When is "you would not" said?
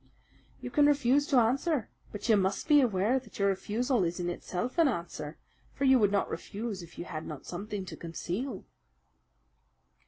5.83-6.27